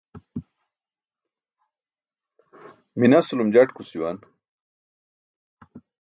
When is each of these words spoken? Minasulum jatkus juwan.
Minasulum 2.99 3.49
jatkus 3.53 3.87
juwan. 3.93 4.17